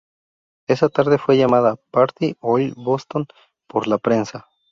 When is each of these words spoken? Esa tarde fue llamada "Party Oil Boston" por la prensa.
Esa 0.67 0.89
tarde 0.89 1.19
fue 1.19 1.37
llamada 1.37 1.75
"Party 1.91 2.35
Oil 2.39 2.73
Boston" 2.75 3.27
por 3.67 3.85
la 3.87 3.99
prensa. 3.99 4.47